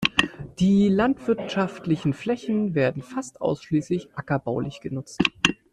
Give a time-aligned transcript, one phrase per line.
[0.57, 5.21] Die landwirtschaftlichen Flächen werden fast ausschließlich ackerbaulich genutzt.